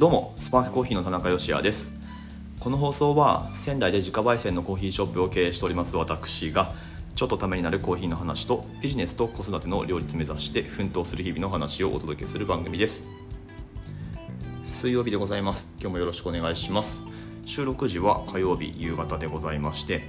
[0.00, 2.00] どうもスパークコーヒーの田中芳也です。
[2.58, 6.72] この放送は仙台で自家焙煎のコーヒーショップを経営しております私が
[7.16, 13.10] ちょっとためになるコーヒーの話とビジネスと子育ての両立目指して奮闘する日々の話をお届けする番組です。
[14.64, 15.70] 水曜日でございます。
[15.78, 17.04] 今日もよろしくお願いします。
[17.44, 20.08] 収録時は火曜日夕方でございまして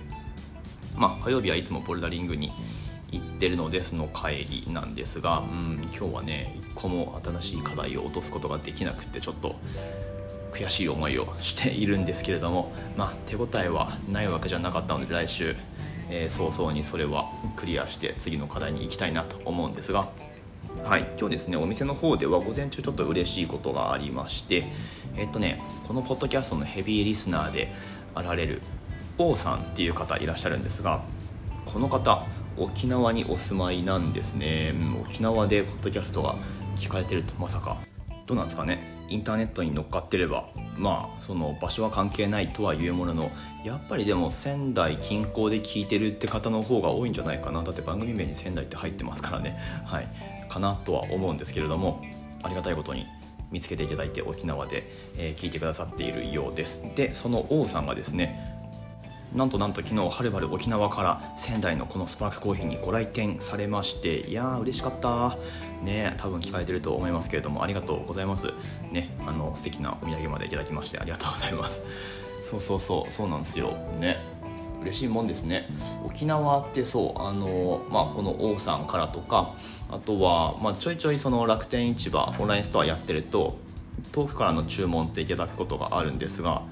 [0.96, 2.54] まあ火曜日はいつもボルダリングに
[3.12, 9.56] 行ってるのでその帰りなんですが、うん、今日はね一個も新しい課題を落とすことができなくてちょっと
[10.52, 15.56] 悔しい思いをしているんですけれども、まあ、手応えはないわけじゃなかったので来週、
[16.10, 20.10] えー、早々にそれはクリアして次の課題に行きたいなと思うんですが。
[20.84, 24.68] はい、今日ですねお店の方では午前中ちょっと嬉しいことがありまして
[25.16, 27.72] えっとねこのポッドキャストのヘビーリスナーで
[28.16, 28.62] あられる
[29.18, 31.04] 王さんっていう方いらっしゃるんですが
[31.66, 32.26] この方
[32.58, 34.74] 沖縄にお住まいなんですね。
[35.02, 36.36] 沖縄でポッドキャストが
[36.76, 37.82] 聞かれてるとまさか。
[38.28, 38.92] どうなんですかね。
[39.10, 43.32] インターネットに乗っかってればまあその場所は関係ないとはいうものの
[43.66, 47.62] やっぱりでも仙台近郊で聞いてるって方の方が多いんじゃないかな。
[47.64, 49.58] だって番組名に仙台って入ってますからね。
[49.86, 50.08] はい。
[50.50, 52.02] かなとは思うんですけれども
[52.44, 53.06] ありがたいことに
[53.52, 56.94] 見つけていただいて沖縄で、えー、聞いてくださっているようです。
[56.96, 58.61] でその王さんがですね
[59.34, 65.38] なんとなんと昨日はるばる沖縄から仙台のこのスパークコーヒーにご来店されましていやー嬉しかった。
[65.84, 68.48] ね多分聞かれてると思いますけれどもありがとうございます。
[68.92, 71.84] ねあの素敵なお土産までいただきましてありがとうございます。
[72.44, 73.74] そうそうそうそうなんですよ。
[74.00, 74.18] ね
[74.82, 75.70] 嬉しいもんですね。
[76.06, 79.54] 沖縄ってそうあの、まあ、この王さんからとか
[79.92, 83.60] あとは、まあ、ちょいちょいその楽天市場オンラインストアやってると
[84.12, 86.64] 遠くからの注文っていただくことがあるんですが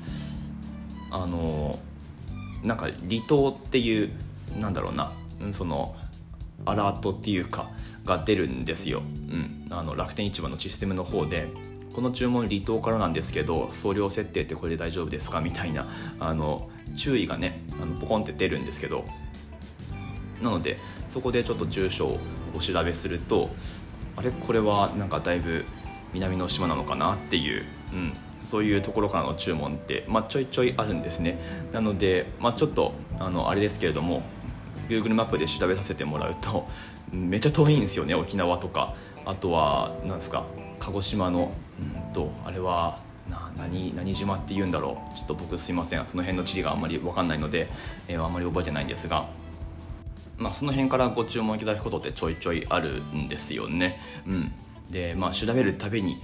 [1.12, 1.78] あの
[2.64, 4.12] なんか離島っていう
[4.60, 5.12] なんだろうな
[5.52, 5.96] その
[6.66, 7.70] アラートっていうか
[8.06, 11.48] が出るんですよ、うん、あの楽天市場のシステムの方で
[11.94, 15.88] この注文離島からなんですけど送料設定ってこれで大丈夫ですかみたいな
[16.20, 19.06] あの注意がねあのポコンって出るんですけど。
[20.42, 20.78] なので
[21.10, 22.20] そこでちょっと住所を
[22.56, 23.50] お調べすると
[24.16, 24.32] あれ？
[24.32, 25.66] これはなんかだいぶ
[26.14, 28.14] 南の島なのかなっていう、うん、
[28.44, 31.40] そういうところからの注文って、まあ、ちょいちょいあるんですね。
[31.72, 34.24] なので、まあ、ちょっとあのあれですけれども
[34.88, 36.68] Google マップで調べさせてもらうと
[37.12, 38.96] めっちゃ遠いんですよね沖縄とか。
[39.26, 40.46] あとは何ですか
[40.80, 43.00] 鹿児島のうんとあれは
[43.30, 45.16] な何何島って言うんだろう。
[45.16, 46.06] ちょっと僕すいません。
[46.06, 47.70] その辺の地理があんまり分かんないので、
[48.08, 49.28] えー、あんまり覚えてないんですが。
[50.40, 54.00] まあ、その辺からご注文いただくことってちょいちょいあるんですよね。
[54.26, 54.52] うん、
[54.90, 56.22] でまあ調べるたびに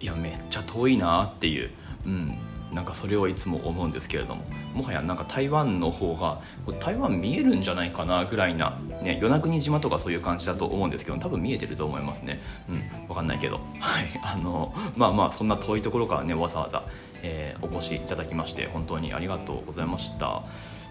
[0.00, 1.70] いやめっちゃ遠いなっていう、
[2.06, 2.38] うん、
[2.72, 4.44] なんかそれをいつも思うんですけれども。
[4.74, 6.40] もはやなんか台湾の方が
[6.80, 12.40] 台湾見えるんじゃないかなぐらいな、ね、与那国島とかそういう感じだと思うんですけど多分見えてると思いますね。
[12.68, 13.06] うん。
[13.06, 13.60] 分かんないけど。
[13.78, 14.06] はい。
[14.22, 16.82] あのまあまあそんな遠いところからねわざわざ、
[17.22, 20.42] えー、お越しいただきまして本当にありがとうございました。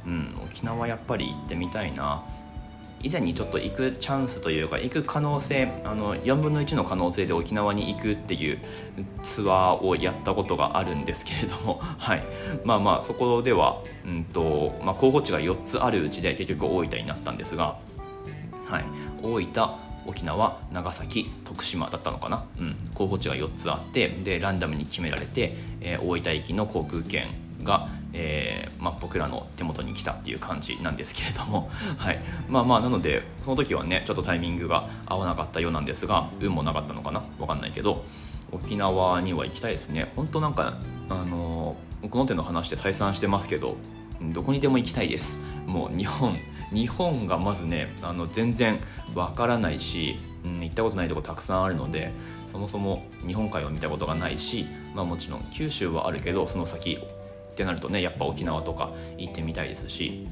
[0.05, 0.29] うん。
[0.45, 2.23] 沖縄やっぱり行ってみたいな。
[3.03, 8.59] 以前にちょっと行くチャンスというか行く可能性あの4分の1の可能性で沖縄に行くっていう
[9.21, 12.23] ツアーをやったことがあるんですけれども、 はい、
[12.63, 17.77] まあまあそこでは、うんとまあ、候補地が4つあるうちで結局大分になったんですが、
[18.67, 18.85] はい、
[19.21, 19.69] 大分
[20.05, 27.27] 沖縄長崎徳島だったのかな、うん、候補地が4つあってでランダムに決められて、えー、大分行きの航空券
[27.63, 37.21] が、えーまあ、僕らの手元に来たっていう感じなんですけれども、 はい、まあまあなのでその時はねちょっとタイミングが合わなかったようなんですが運もなかったのかな？
[37.39, 38.05] 分かんないけど
[38.51, 40.11] 沖縄には行きたいですね。
[40.15, 40.77] 本当なんか
[41.09, 41.75] あの
[42.09, 43.77] この手の話で再三してますけど
[44.21, 45.39] どこにでも行きたいです。
[45.65, 46.37] もう日本
[46.71, 48.79] 日本がまずねあの全然
[49.15, 52.11] わからないし、うん、行ったことないとこたくさんあるので
[52.51, 56.99] そもそも日本海を見たことがないし、まあ、もちろん九州はあるけどその先
[57.53, 60.27] ってなるとねやっぱ沖縄とか行ってみたいですし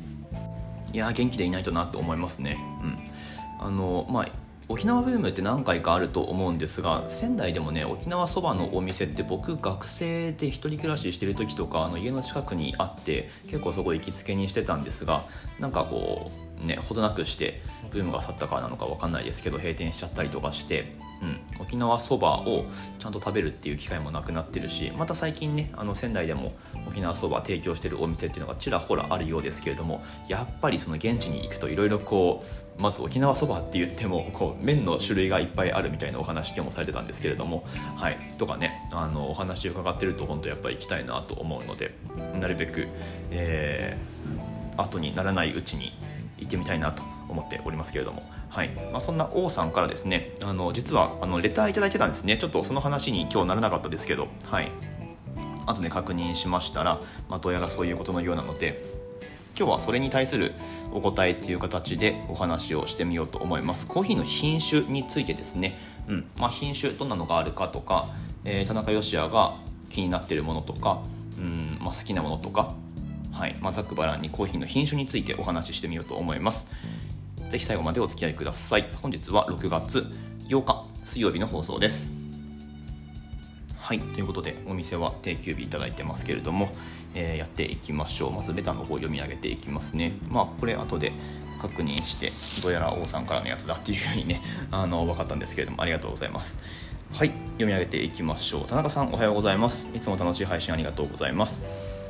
[0.92, 2.58] いや元気でいないとなと思いますね。
[2.82, 4.30] うん、あのまあ
[4.68, 15.26] 沖縄ブームって何回かあると思うんですが仙台でもね沖縄そばのお店って僕学生で一人暮らししてる時とかあの家の近くにあって結構そこ行きつけにしてたんですが
[15.60, 16.32] なんかこ
[16.64, 17.62] うねほどなくして
[17.92, 22.66] ブームが去ったからなのか分かんないですけど閉店しちゃったりとかしてうん、沖縄そばを
[22.98, 26.54] ちゃんと食べるっていう機会もなくなってるしまた最近ねあの仙台でも
[26.88, 32.44] 沖縄そば提供してるお店っていうのがちらほらあるようですけれどもやっぱりその現地に行くといろいろこ
[32.78, 37.64] うまず沖縄そばって言ってもこう麺の種類がいっぱいあるみたいなお話今日もされてたんですけれども、
[37.96, 41.94] はい、とかねあのお話伺ってると本当やっぱり行きたいなと思うので
[42.40, 42.88] なるべく、
[43.30, 45.94] えー、後にならないうちに
[46.40, 48.70] 行ってみたいなと思っておりますけれども、はい。
[48.92, 52.38] まあ、そんな王さんからですねあの実はあのレターいただいてたんですね。
[52.38, 54.28] ちょっとその話に今日ならなかったですけど。
[54.46, 54.72] はい。
[55.66, 57.00] 後で確認しましたら、
[57.30, 58.84] まあ、どうやらそういうことのようなので
[59.58, 60.54] 今日はそれに対する
[60.92, 63.88] お答えっていう形でお話をしてみようと思います。
[63.88, 66.26] コーヒーの品種についてですね、うん。
[66.40, 68.08] まあ、品種どんなのがあるかとか、
[68.44, 69.58] えー、田中芳也が
[69.90, 71.04] 気になっているものとか、
[71.38, 71.78] うん。
[71.80, 72.74] まあ、好きなものとか、
[73.32, 73.56] はい。
[73.62, 76.72] まあ、ざっくばらんにコーヒーの品種についてお話ししてみようと思います。
[77.52, 78.88] ぜひ最後までお付き合いください。
[79.02, 80.06] 本日は6月
[80.48, 82.16] 8日水曜日の放送です。
[83.78, 86.70] はいということでお店は定休日いただいてますけれども、
[87.14, 88.32] えー、やっていきましょう。
[88.32, 90.14] まずレターの方読み上げていきますね。
[90.30, 91.12] まあこれ後で
[91.60, 92.32] 確認して
[92.66, 96.60] どうやら王さんからのやつだっていうふうにね あの分かったんですけれどもありがとうございます。
[97.12, 98.66] はい読み上げていきましょう。
[98.66, 99.90] 田中さんおはようございます。
[99.94, 102.01] いつも楽しい配信ありがとうございます。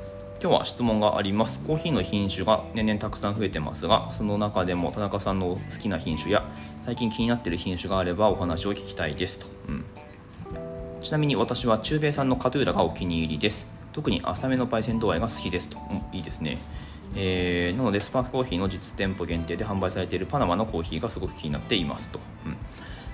[0.42, 1.60] 今日は質問があります。
[1.68, 6.44] コーヒーの品種が年々たくさん増えてますがその中でも田中さんの好きな品種や
[6.82, 9.38] 最近気になっている品種があればお話を聞きたいです。
[9.38, 9.86] と、うん。
[11.02, 13.72] ちなみに私は中米産のカトゥーラがお気に入りです。
[13.94, 15.70] 特に浅めの焙煎度合いが好きです。
[15.70, 16.58] と、うん、いいですね。
[17.16, 22.10] えー、なのでスパークコーヒーの実店舗限定で販売されているパナマのコーヒーがすごく気になっています。
[22.10, 22.58] と、うん、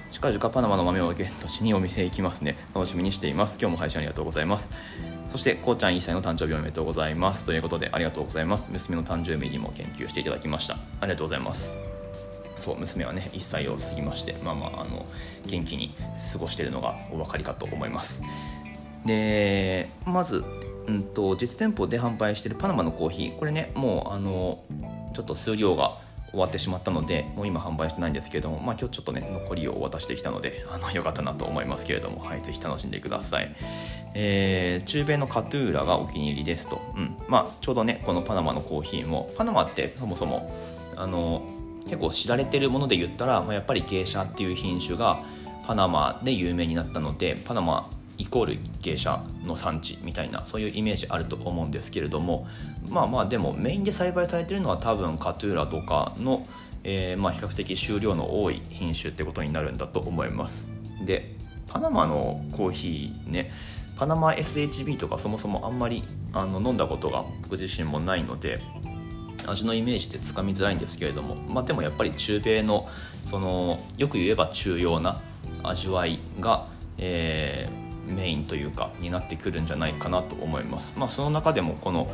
[0.09, 2.57] 近々パナマの豆をゲットしにお店へ行きますね。
[2.73, 3.59] 楽しみにしています。
[3.59, 4.71] 今日も配信ありがとうございます。
[5.27, 7.45] そしてこうちゃん1歳の誕生日おめでとうございます。
[7.45, 8.69] ということでありがとうございます。
[8.71, 10.75] 娘の誕生日にも研究していただきました。
[11.01, 11.75] ありがとうございます。
[12.55, 15.05] そう娘はね1歳を過ぎましてまあまああの
[15.45, 15.93] 元気に
[16.33, 18.23] 過ごしているのがお分かりかと思います。
[19.05, 20.43] でまず、
[20.87, 23.37] うんと、実店舗で販売しているパナマのコーヒー。
[23.37, 24.63] これねもうあの
[25.13, 25.97] ちょっと数量が
[26.31, 33.55] 終わってしまったのでもう今販売してないんですけれども、まあ、今日ちょっとね残りを渡してきたのであのよかったなと思いますけれども、はい、ぜひ楽しんでください、
[34.13, 37.17] えー、中米のカトゥーラがお気に入りですと、うん。
[37.27, 40.53] まあ、ちょうどねこのパナマのコーヒーもパナマってそもそも
[40.95, 41.43] あの
[41.83, 45.19] 結構知られてるもので言ったら、まあ、やっぱり芸者っていう品種が
[45.65, 52.47] パナマで有名になったのでパナマイコール芸者の産地みたいなそういうイメージあると思うんですけれども
[52.89, 56.45] まあまあでもメインで栽培されてるのは多分カトゥーラとかの、
[56.83, 60.69] えー、まあ比較的収量の多い品種ってことになるんだと思います。
[61.05, 61.35] で
[61.67, 63.51] パナマのコーヒーね
[63.97, 66.03] パナマ SHB とかそもそもあんまり
[66.33, 68.61] あの飲んだことが僕自身もないので
[69.47, 72.87] 味のイメージってつかみづらいんですけれども、まあ、でもやっぱり中米の
[73.25, 75.21] そのよく言えば中庸な
[75.63, 76.67] 味わいが、
[76.97, 80.93] えー、メインというかになってくるんじゃないかなと思います。
[80.97, 82.09] まあ、その中でもこの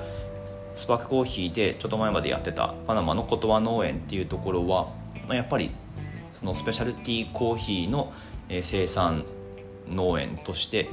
[0.75, 4.87] スパークコーヒーでちょっと前までやってたパナマのコトワ農園っていうところは、
[5.27, 5.71] まあ、やっぱり
[6.31, 8.11] そのスペシャルティーコーヒーの
[8.63, 9.23] 生産
[9.87, 10.89] 農園として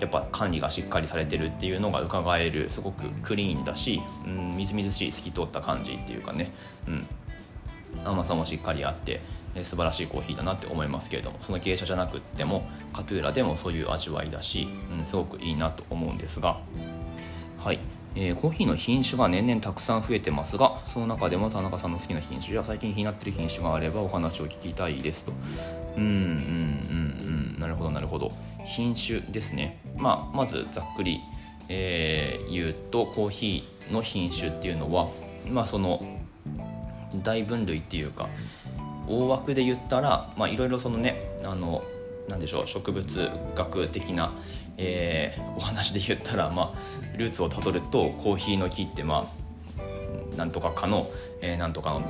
[0.00, 6.52] やっぱ管理がしっかりされてるっていうのが伺えるすごくクリーンだし、うん、みずみずしい透き通った感じっていうかね、
[6.88, 7.06] うん、
[8.04, 9.20] 甘さもしっかりあって
[9.62, 14.68] 素晴らしいコーヒーだなって思いますけれどもその芸者じゃなくってもカトゥーラでもそういう味わいだし、
[14.98, 16.58] うん、すごくいいなと思うんですが
[17.58, 17.78] はい。
[18.16, 25.32] えー、コーヒーの品種が年々たくさん増えてますがその中でも田中さんの好きな品種や最近気になってる品種があればお話を聞きたいですと。
[25.96, 27.60] うんうんうんうん。
[27.60, 28.30] なるほどなるほど。
[28.64, 31.20] 品種ですね、まあ、まずざっくり、
[31.68, 35.08] えー、言うとコーヒーの品種っていうのは、
[35.50, 36.00] まあ、その
[37.22, 38.28] 大分類っていうか
[39.06, 41.84] 大枠で言ったらいろいろそのねあの
[42.28, 44.32] なんでしょう植物学的な、
[44.78, 51.10] えー、お話で言ったら、まあ、ルーツをたどるとコーヒーの木ってまあなんとかかの、
[51.42, 52.02] えー、なんとかの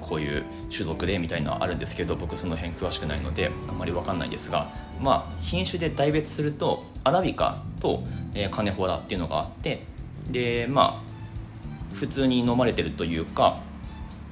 [0.00, 4.68] こういう種族でみたいなのあるんですけど僕その辺詳しくないのであんまり分かんないですが、
[5.00, 8.02] まあ、品種で大別するとアラビカと、
[8.34, 9.84] えー、カネホラっていうのがあって
[10.30, 13.60] でまあ普通に飲まれてるというか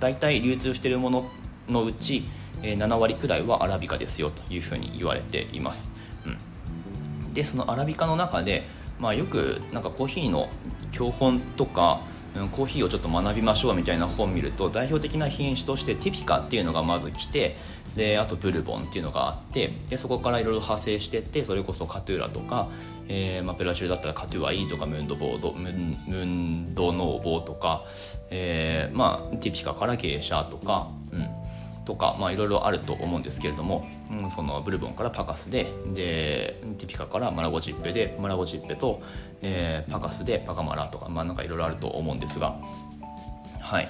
[0.00, 1.30] 大体流通してるもの
[1.68, 2.24] のうち
[2.62, 5.92] 7割くらいはアラビカですよというふうに言われています、
[6.26, 6.30] う
[7.28, 8.64] ん、でそのアラビカの中で、
[8.98, 10.48] まあ、よくなんかコーヒーの
[10.90, 12.00] 教本とか
[12.52, 17.56] コーヒーをちょっと学びましょうみたいな本を見ると代表的な品種としてティピカっていうのがまず来て
[17.96, 22.68] であとブルボンっていうのがあってでそこからいろいろ派生してってそれこそカトゥーラとか、
[23.08, 27.84] えーまあ、ブラジルだったらカトゥーアイとかムンドボードムムンドノーボーとか、
[28.30, 31.28] えーまあ、ティピカから芸者とか、うん、
[31.84, 39.02] とかいろいろあると思うんですけれども、うん、そのブルボンからパカスででティピカからマラゴチッペでマラゴチッペと、
[39.42, 42.56] えー、パカスでパカマラとか、まあ、なんかいろいろあると思うんですが
[43.60, 43.88] はい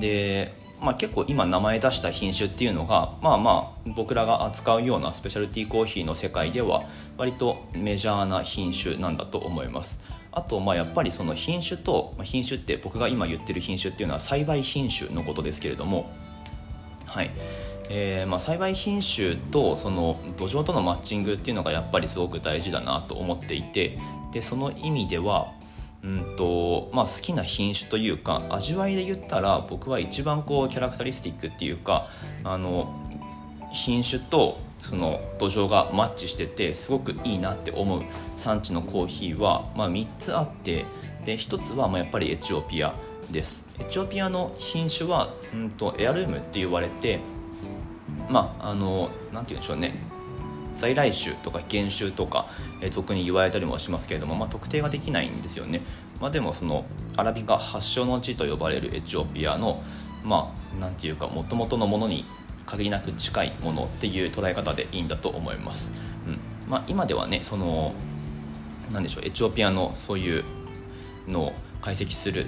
[0.00, 6.84] で、まあ、結構今名前出した品種っていうのがまあまあ僕らが扱うようなスペシャルティーコーヒーの世界では
[7.16, 10.04] 割とメジャーな品種なんだと思います。
[10.32, 16.10] あとまあやっぱりその品種と品種って僕が今言ってる品種っていうのは栽培品種のことですけれども
[17.06, 17.30] はい。
[17.88, 23.96] えーまあ、栽培品種とその土壌とのマッチングっていうのがやっぱりすごく大事だなと思っていて
[24.32, 25.52] でその意味では
[26.04, 32.08] うんとまあ、好きな品種というか味わいで言ったら僕は一番こうキャラクタリスティックっていうか
[32.44, 33.02] あの
[33.72, 38.02] 品種とその土壌がマッチしててすごくいいなって思う
[38.36, 40.84] 産地のコーヒーは、まあ、3つあって
[41.24, 42.94] で1つはまあやっぱりエチオピア。
[43.30, 43.68] です。
[43.78, 47.20] エチオピアの品種は、うんと、エアルームって言われて
[48.28, 49.94] まああのなんて言うんでしょうね。
[50.76, 52.48] 在来種とか原種とか、
[52.82, 55.80] え俗に言われたりもしますけれども、まあ、特定ができないんですよね、
[56.20, 56.84] まあ、でもその
[57.16, 59.82] アラビカ発祥の地と呼ばれるエチオピアの
[60.22, 62.26] まあなんていうかもともとのものに
[62.66, 65.92] 限りなく近いものっていう捉え方でいいんだと思います、
[66.26, 66.38] うん。
[66.68, 67.94] まあ、今ではねその
[68.92, 70.44] なんでしょうエチオピアのそういう
[71.26, 72.44] のを解析する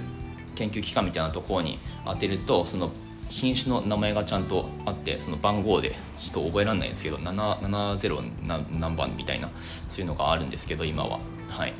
[0.59, 2.91] 研究機関みたいなところに当てるとその
[3.29, 9.49] 品種の名前がちゃんとあってその番号でちょっと覚えられないんですけど770何番みたいな
[9.87, 11.19] そういうのがあるんですけど今は。
[11.47, 11.73] はい。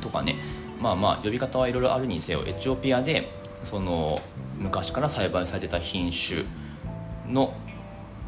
[0.00, 0.36] とかね。
[0.80, 3.28] まあまあ呼び方はいろいろあるにせよエチオピアで
[3.64, 4.16] その
[4.58, 6.44] 昔から栽培されてた品種
[7.28, 7.52] の、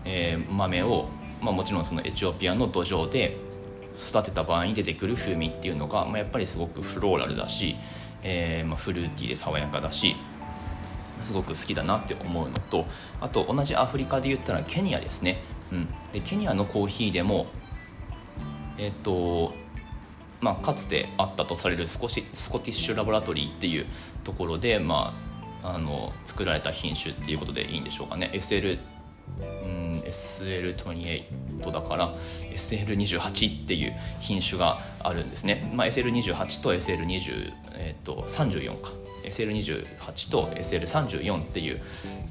[0.05, 1.09] えー、豆を、
[1.41, 3.37] まあ、もちろんそのエチオピアの土壌で
[3.97, 7.77] 育てた場合に出てくる風味っていうのが、まあ、やっぱりすごくフローラルだし、
[8.23, 10.17] えーまあ、フルーティーで爽やかだし
[11.23, 12.87] すごく好きだなって思うのと
[13.21, 17.47] あと同じアフリカで言ったらケニアですね、うん、でケニアのコーヒーでも
[18.79, 19.55] えっ、ー、と
[20.41, 23.87] まあ、かつてあったとされる少しスコティッシュラボラトリーっていう
[24.25, 25.15] ところで、ま
[25.63, 28.31] あ、あの作られた品種っていうことでいいんでしょうかね。
[28.33, 28.79] SL、
[30.05, 38.91] SL28 だから SL28 っていう品種があるんですね、まあ、SL28 と SL20、えー、と34か。
[39.25, 41.81] SL28 と SL34 っていう、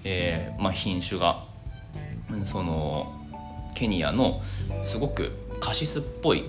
[0.04, 1.46] えーまあ、品種が
[2.46, 3.14] その
[3.76, 4.42] ケニアの
[4.84, 6.44] すごくカシスっぽい、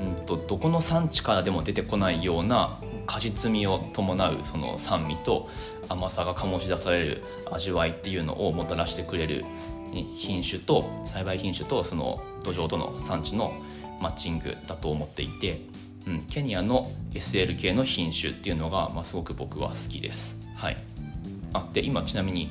[0.00, 5.48] うんと、どこの産地からでも出てこないような果実味を伴うその酸味と
[5.88, 9.44] 甘さが醸し出される味わいっていうのをもたらしてくれる
[9.92, 13.52] 品種と栽培品種とその土壌との産地の
[14.00, 15.62] マッチングだと思っていて
[16.08, 20.48] うん、ケニアの SL 系の品種っていうのが、まあ、すごく僕は好きです。
[20.56, 20.76] はい、
[21.52, 22.50] あで今ちなみに、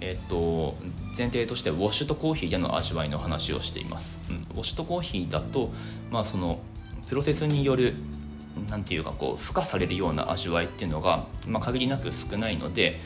[0.00, 0.74] えっと
[1.16, 4.20] 前提としてウォッシュとコーヒーでの味わいの話をしています。
[4.28, 5.70] うん、ウォッシュとコーヒーだと、
[6.10, 6.58] まあ、その
[7.08, 7.94] プロセスによる
[8.68, 13.00] なんていうかこう付加されるような味わいっていうのが、まあ、限りなく少ないので、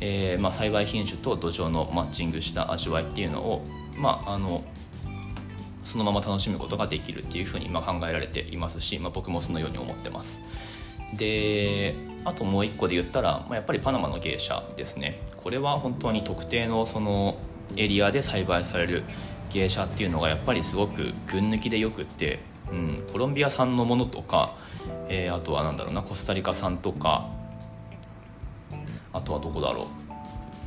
[0.00, 3.66] えーまあ、栽培品種と土壌のマッチングした味わいっていうのを、
[3.96, 4.64] まあ、あの
[5.84, 10.44] そのまま楽しむことができるっていうふうにま考えられていますし、まあ、僕もそのように思ってます。
[11.16, 15.20] であともう一個で言ったら、まあ、やっぱりパナマの芸者ですね。
[15.42, 17.36] これは本当に特定のその
[17.76, 19.02] エリアで栽培される
[19.52, 22.40] 芸者っていうのがやっぱりすごく群抜きでよくって、
[22.70, 24.56] うん、コロンビア産のものとか、
[25.08, 27.30] えー、あとは何だろうなコスタリカ産とか
[29.12, 29.86] あとはどこだろう？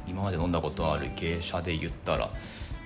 [0.07, 2.29] 今まで飲んだことある芸者で言ったら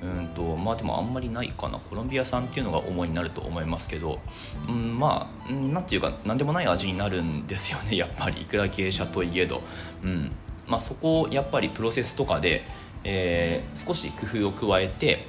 [0.02, 1.80] うんとまあでもあんまりないかな。
[1.80, 4.20] コロンビア産っていうのが主になると思いますけど、
[4.68, 7.96] うん、まあなんていうか何でもない味になるんですよね。
[7.98, 8.42] やっぱり。
[8.42, 9.64] いくら芸者といえど、
[10.04, 10.32] うん。
[10.68, 12.66] まあ、そこをやっぱりプロセスとかで、
[13.06, 15.26] えー、少し工夫を加えて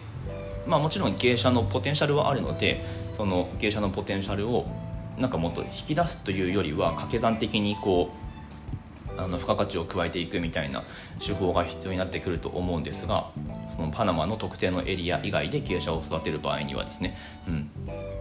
[0.66, 4.66] まあもちろん芸者のポテンシャルはあるのでその芸者のポテンシャルを
[5.16, 8.27] なんかもっと引き出すというよりは掛け算的にこう
[9.18, 10.84] あの付加価値を加えていくみたいな
[11.18, 13.30] 手法が必要になってくると思うんですが
[13.68, 17.16] そのパナマの特定のエリア以外で傾斜を育てる場合にはですね、
[17.48, 17.70] うん、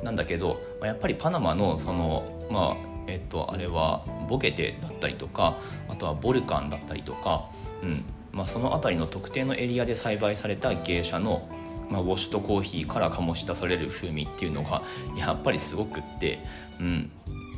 [0.03, 2.75] なんだけどやっぱりパナマのそのまあ
[3.07, 7.49] えっとあれはボケテだったりとかあとはボルカンだったりとか、
[7.81, 8.03] うん。
[8.33, 11.49] まあ、その辺りの特定のエリアで栽培された芸者の
[11.89, 14.83] まあ、ウォッシュとコーヒーから醸し出される風味っていうのが
[15.17, 16.39] やっぱりすごくって、
[16.79, 17.11] うん、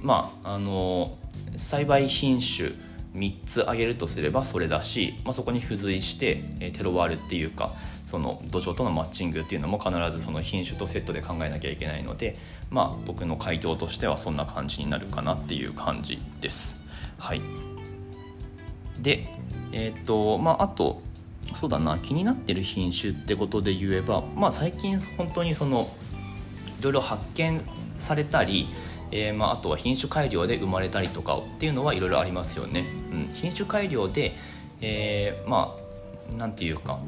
[0.04, 1.18] まああの
[1.56, 2.70] 栽培品種
[3.16, 7.72] 3つ挙げるとすればそれだし、まあ、そこに付随して、えテロワールっていうか
[8.06, 12.38] その土壌とのマッチングっていうのも必ずその品種とセットで考えなきゃいけないので、
[12.70, 16.86] まあ、僕の回答としてはそんな感じになるかなっていう感じです。
[17.18, 17.42] はい、
[19.00, 19.28] で、
[19.72, 21.02] えー、っとまあ、あと
[21.54, 25.90] そうだな気になってる品種ってことで言えば、まあ、最近本当にその
[26.80, 27.62] いろいろ発見
[27.98, 28.68] されたり
[29.12, 32.86] えー、まあ、あとは品種改良で生まれたりとかっていうのはいろいろありますよね。
[33.12, 34.34] うん、品種改良で、
[34.82, 35.76] えー、ま
[36.34, 37.00] あなんていうか、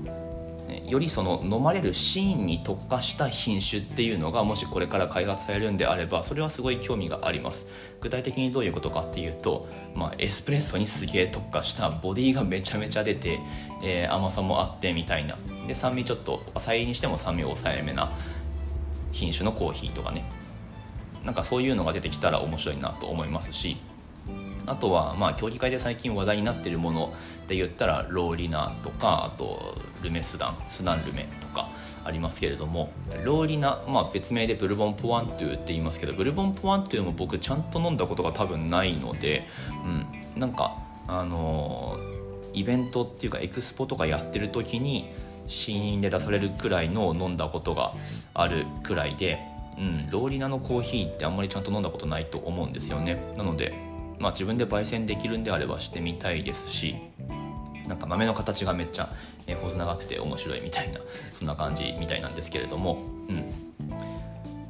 [0.88, 7.70] よりその飲まれるシーンに特化した品種っていうのがもしこれから開発されるんであればそれはすごい興味があります。
[8.00, 13.40] 具体的にどういうことかっていうと、まあ、エスプレッソにすげえ特化したボディがめちゃめちゃ出て、
[13.84, 15.38] えー、甘さもあってみたいな。
[15.68, 18.12] で酸味ちょっと浅いにしても酸味抑えめな
[19.12, 20.26] 品種のコーヒーとかね。
[21.26, 23.78] なんかそういうのが出てきたら面白いなと思いますし
[24.68, 27.14] あとはまあ競技会で最近話題になっているもの
[27.48, 31.70] で言ったらローリナとかあとルメスダンスダンルメとか
[32.04, 32.92] ありますけれども
[33.24, 39.48] ローリナ、まあ、別名でブルボンポワントゥって言いますけどブルボンポワントゥも僕ちゃんと飲んだことが多分ないので、
[39.86, 42.00] うん、なんかあの、
[42.54, 45.10] イベントっていうかエクスポとかやってる時に
[45.48, 47.94] 試飲で出されるくらいのを飲んだことが
[48.34, 49.40] あるくらいで、
[49.78, 53.34] うん、ローリナのコーヒーってあんまりちゃんと飲んだことないと思うんですよね。
[53.36, 56.96] なのでまあ、自分で焙煎できるんであればしてみたいですし
[57.88, 59.10] なんか豆の形がめっちゃ、
[59.48, 61.00] えー、細長くて面白いみたいな
[61.32, 63.44] そんな感じみたいなんですけれども、うん、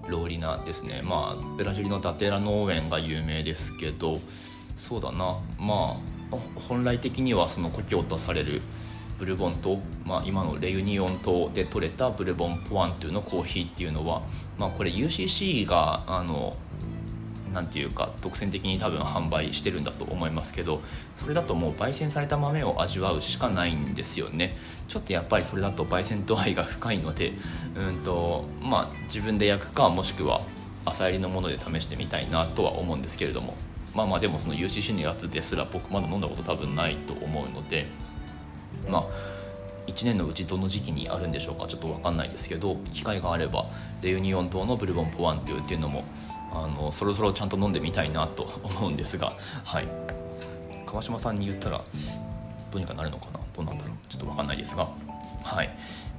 [0.09, 1.01] ローリナですね。
[1.03, 4.19] まあブラジルのダテラ農園が有名ですけど
[4.77, 5.37] そうだな。
[5.59, 5.99] ま
[6.31, 8.61] あ本来的にはその故郷とされる
[9.21, 14.23] ブルボン島、まあ、今のレユニオン島で採れたブルボンポワントゥのコーヒーっていうのは、
[14.57, 16.57] まあ、これ UCC があの
[17.53, 20.81] 何ていうか独占的に多分販売してるんだと思いますけど
[21.17, 24.57] それだともう焙煎された豆を味わうしかないんですよね。
[24.87, 27.33] ちょっとやっぱりそれだと焙煎度合いが深いので
[27.75, 30.41] うんとまあ自分で焼くかもしくは
[30.83, 33.53] 朝入りのもので試してみたいなとは思うんですけれども
[33.93, 37.85] まあまあでもその UCC のやつですら僕まだ飲んだこと多分ないと思うので
[38.89, 39.05] まあ
[39.87, 43.65] 1年のうちどの時期にあるんでしょうかちょっと分かんないですけど機会があれば
[44.01, 46.03] レユニオン島のブルボンポワンっていうのも
[46.51, 49.33] あのそろそろちゃんと飲んでみたいなと 思うんですが、
[49.63, 49.87] はい、
[50.85, 51.81] 川島さんに言ったら
[52.71, 54.87] どうにかなるのかなどうなんだろうちょっと分かんないですが
[55.43, 55.69] はい。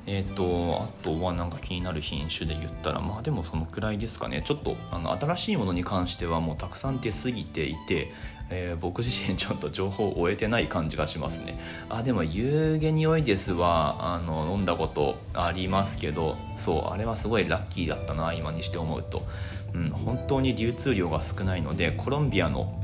[0.06, 4.42] えーと、あとはなんか気になる品種で言ったらまあでもそのくらいですかね。
[4.44, 8.12] ちょっとあの新しいものに関してはもうたくさん出過ぎていて、
[8.50, 11.58] えー、僕自身ちょっと情報を終えてない感じがしますね。
[11.88, 19.22] あでもユーゲニオイデスはあの飲んだことありますけどそうあれはすごいラッキーだったな今にして思うと。
[19.74, 22.78] うん、本当に流通量が少ないのでコロンビアの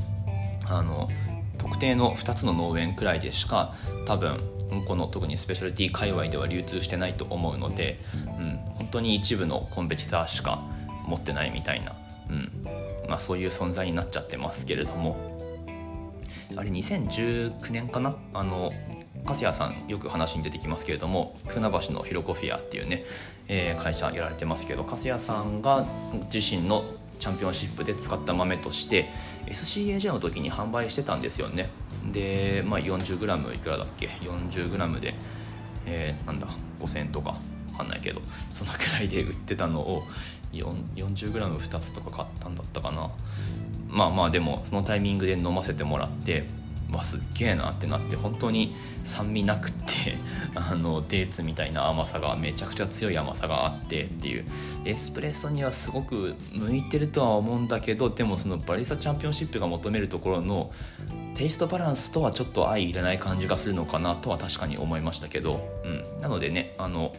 [0.70, 1.08] あの
[1.58, 3.74] 特定の2つの農園くらいでしか
[4.06, 4.38] 多分
[4.86, 7.98] この特にスペシャルティ界隈では流通してないと思うので、
[8.38, 10.62] うん、本当に一部のコンペティターしか
[11.06, 11.94] 持ってないみたいな、
[12.30, 12.50] うん
[13.08, 15.38] まあ、そういう存在になっちゃってますけれども。
[16.56, 18.16] あれ2019年かな？
[18.34, 18.72] あの
[19.24, 23.04] 粕谷さんよく話に出てきますけれども船橋のヒロコフィアっていうね、
[23.48, 25.86] えー、会社やられてますけど粕谷さんが
[26.32, 26.84] 自身の
[27.18, 29.08] チャンピオンシップで使った豆として
[29.46, 31.68] SCAJ の時に販売してたんですよね。
[32.12, 35.14] で、まあ、40g いくらだっけ？40g で、
[35.86, 36.48] えー、なんだ
[36.80, 37.36] ？5000円とか
[37.72, 38.20] 分かんないけど
[38.52, 40.02] そのくらいで売ってたのを
[40.52, 43.10] 40g2 つとか買ったんだったかな。
[43.88, 46.44] まあまあでもそのタイミングで飲ませてもらって
[46.90, 48.74] わすっげえなってなって本当に
[49.04, 50.16] 酸味なくって
[50.54, 54.44] あのデーツみたいな甘さがめちゃくちゃ強い甘さがあってっていう。
[54.84, 60.70] エスプレッソにはすごく向いてるとは思うんだけどでもそのバリスタチャンピオンシップが求めるところの
[61.34, 67.14] テイストバランスとはちょっと相入れない感じがするのかなとは確かに思いましたけど、うん、なのでねあの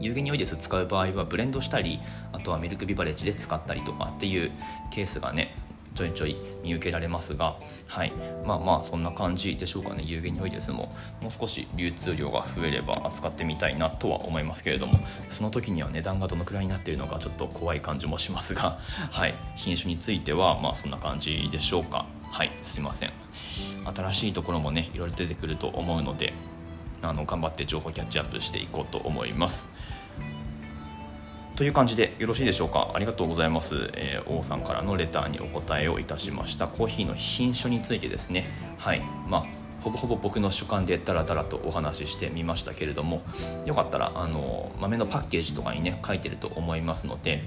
[0.00, 2.00] 有限においです使う場合はブレンドしたり
[2.32, 4.50] あとはミルクビバレッジで使ったりとかっていう
[4.90, 5.56] ケースがね
[5.94, 8.12] ちょいちょい見受けられますが、はい、
[8.44, 10.92] まあまあそんな感じでしょうかね有限においですも。
[11.20, 14.94] もう少し流通量が増えれば扱ってみたいなとは思いますけれども
[15.30, 18.78] その時には値段がどのくらいになっているのかちょっと怖い感じもしますが、
[19.10, 22.06] はい、品種についてはまあそんな感じでしょうか。
[22.30, 22.50] はい。
[22.62, 23.12] すいません。
[23.84, 26.32] 新しいところもねいろいろ出てくると思うので
[27.02, 29.72] あの頑張って情報キャッチアップしていこうと思います。
[31.56, 32.90] という感じでよろしいでしょうか？
[32.94, 36.66] ありがとうございます、えー、王さんからのレターにお答えをいたしました。
[36.66, 38.46] コーヒーの品種についてですね。
[38.76, 39.02] はい。
[39.28, 39.46] まあ
[39.80, 43.22] ほぼほぼ僕の主観でダラダラとお話ししてみましたけれども
[43.66, 47.44] よかったらあの豆のパッケージとかにね書いてると思いますので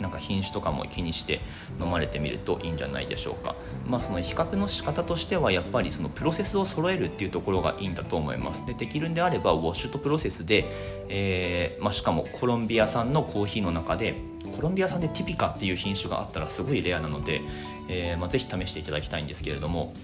[0.00, 1.40] なんか品種とかも気にして
[1.80, 3.54] 飲まれてみるといいんじゃないでしょうか。
[3.86, 8.66] まあその比較の仕方としてはやっぱりそのプロセスを揃えるっていうところがいいんだと思います。
[8.66, 10.64] でできるんであればウォッシュとプロセスで、
[11.08, 14.14] えー、まあ、しかもコロンビア産のコーヒーの中で
[14.54, 17.40] コロンビア産でティピカっていう品種があったらすごいレアなので、
[17.88, 19.94] えー、まあ、ぜひ試していただきたいんですけれども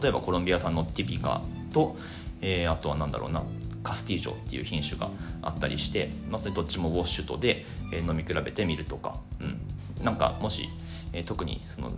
[0.00, 1.96] 例えばコロンビア産のティピカと、
[2.40, 3.42] えー、あとは何だろうな。
[3.82, 5.10] カスティージョっていう品種が
[5.42, 10.68] あったりして、まあ、それどっちもウォッシュとで、え飲み比べてみるとか、うん、なんかもし、
[11.12, 11.92] え特にその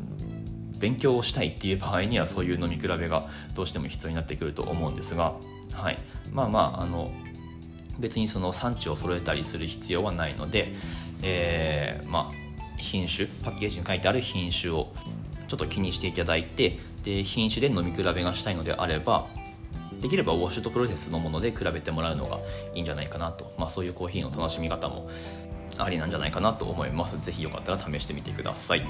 [0.79, 5.35] 勉強をしたいっていう場合にはそういう飲み比べがどうしても必要になってくると思うんですが、
[5.73, 5.99] はい、
[6.33, 7.12] まあまああの
[8.01, 10.73] 別にその産地を揃えたりする必要はないので、
[11.23, 12.42] えー、まあ
[12.79, 14.92] 品種パッケージに書いてある品種を
[15.47, 19.29] ちょっと気にしていただいてで品種で飲み比べがしたいのであれば
[20.02, 22.40] できればウォッシュとプロセスのもので比べてもらうのが
[22.74, 25.08] いいんじゃないかなと、まあ、そういうコーヒーの楽しみ方も
[25.78, 27.18] ありなんじゃないかなと思います。
[27.20, 28.82] 是非よかったら試してみてください。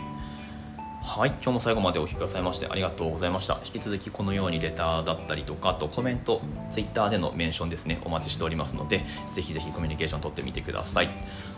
[1.05, 3.59] はい今日も最後までお聞きくださいましてありがとうございました。
[3.67, 9.03] 引き続きこのようにレターだったりとかあとコメント Twitter でのメンションですねお待ちしておりますので
[9.35, 11.11] ぜひぜひコミュニケーション取ってみてください。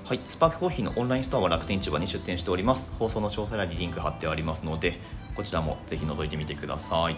[0.04, 2.90] はいスパークコーヒーのオンラインストアは楽天市場に出店しております。
[2.98, 4.98] 放送の詳細欄にリンク貼ってありますので
[5.36, 7.16] こちらもぜひ覗いてみてください。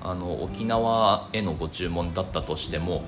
[0.00, 3.04] あの沖縄へのご注文だったとしても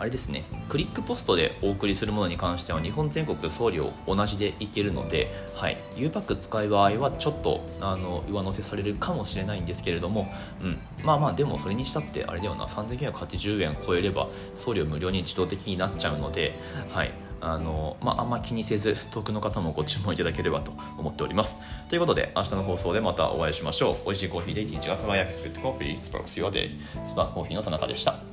[0.00, 10.32] あれですねクリックポストでお送りするものに関しては日本全国送料同じでいけるので、はい、U パック使う場合はちょっとあの上乗せされるかもしれないんですけれども、
[10.62, 16.58] うん、まあまあでもそれにしたってあれだよな3980円超えれば送料無料に自動的になっちゃうので、
[16.88, 21.58] はいあのまあ、あんま気にせず遠くの方もご注文いただければと思っております。
[21.88, 24.04] ということで明日の放送でまたお会いしましょう。
[24.06, 25.42] 美味しいコーヒーで一日が輝く。
[25.42, 26.70] グッドコーヒースパークス Your Day
[27.06, 28.29] スパークコーヒーの田中でした。